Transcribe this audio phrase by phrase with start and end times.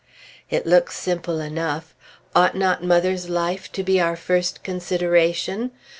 [0.49, 1.93] It looks simple enough.
[2.35, 5.69] Ought not mother's life to be our first consideration?